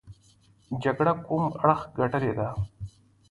[0.83, 2.47] جګړه کوم اړخ ګټلې ده.